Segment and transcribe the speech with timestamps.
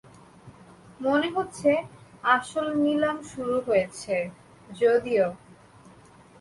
[1.01, 1.71] মনে হচ্ছে
[2.27, 4.15] আসল নিলাম শুরু হয়েছে,
[4.71, 5.27] যদিও।